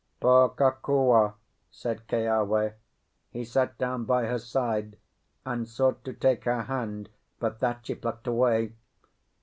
[0.19, 1.35] "Poor Kokua,"
[1.69, 2.73] said Keawe.
[3.29, 4.97] He sat down by her side,
[5.45, 8.73] and sought to take her hand; but that she plucked away.